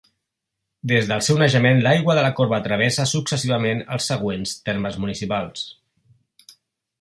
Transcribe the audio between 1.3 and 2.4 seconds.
naixement, l'Aigua de la